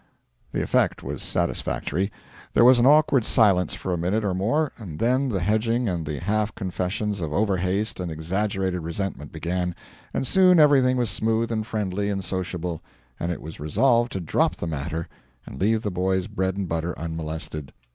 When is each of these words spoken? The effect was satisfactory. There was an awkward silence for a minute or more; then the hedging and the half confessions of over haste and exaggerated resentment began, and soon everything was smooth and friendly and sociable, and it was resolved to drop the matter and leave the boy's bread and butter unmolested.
The 0.51 0.63
effect 0.63 1.03
was 1.03 1.21
satisfactory. 1.21 2.11
There 2.55 2.65
was 2.65 2.79
an 2.79 2.87
awkward 2.87 3.23
silence 3.23 3.75
for 3.75 3.93
a 3.93 3.99
minute 3.99 4.25
or 4.25 4.33
more; 4.33 4.71
then 4.79 5.29
the 5.29 5.41
hedging 5.41 5.87
and 5.87 6.07
the 6.07 6.19
half 6.19 6.55
confessions 6.55 7.21
of 7.21 7.31
over 7.31 7.57
haste 7.57 7.99
and 7.99 8.09
exaggerated 8.09 8.81
resentment 8.81 9.31
began, 9.31 9.75
and 10.11 10.25
soon 10.25 10.59
everything 10.59 10.97
was 10.97 11.11
smooth 11.11 11.51
and 11.51 11.67
friendly 11.67 12.09
and 12.09 12.23
sociable, 12.23 12.81
and 13.19 13.31
it 13.31 13.43
was 13.43 13.59
resolved 13.59 14.11
to 14.13 14.19
drop 14.19 14.55
the 14.55 14.65
matter 14.65 15.07
and 15.45 15.61
leave 15.61 15.83
the 15.83 15.91
boy's 15.91 16.25
bread 16.25 16.57
and 16.57 16.67
butter 16.67 16.97
unmolested. 16.97 17.71